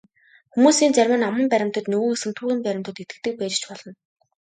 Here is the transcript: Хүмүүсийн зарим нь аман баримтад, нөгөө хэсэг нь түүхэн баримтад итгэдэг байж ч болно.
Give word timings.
Хүмүүсийн 0.53 0.91
зарим 0.97 1.13
нь 1.19 1.27
аман 1.27 1.45
баримтад, 1.51 1.85
нөгөө 1.91 2.09
хэсэг 2.11 2.27
нь 2.29 2.37
түүхэн 2.37 2.59
баримтад 2.65 3.01
итгэдэг 3.03 3.33
байж 3.39 3.53
ч 3.59 3.63
болно. 3.69 3.91